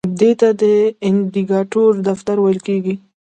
دې 0.19 0.31
ته 0.39 0.49
د 0.61 0.63
اندیکاتور 1.07 1.91
دفتر 2.09 2.35
ویل 2.39 2.59
کیږي. 2.67 2.95